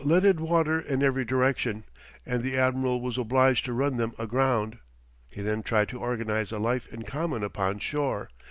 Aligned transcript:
]The 0.01 0.07
caravels 0.07 0.23
let 0.25 0.35
in 0.35 0.49
water 0.49 0.79
in 0.79 1.03
every 1.03 1.25
direction, 1.25 1.85
and 2.25 2.41
the 2.41 2.57
admiral 2.57 3.01
was 3.01 3.19
obliged 3.19 3.65
to 3.65 3.73
run 3.73 3.97
them 3.97 4.13
aground; 4.17 4.79
he 5.29 5.43
then 5.43 5.61
tried 5.61 5.89
to 5.89 5.99
organize 5.99 6.51
a 6.51 6.57
life 6.57 6.87
in 6.91 7.03
common 7.03 7.43
upon 7.43 7.77
shore. 7.77 8.31